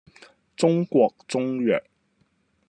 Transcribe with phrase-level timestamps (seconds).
[0.55, 1.79] 中國中藥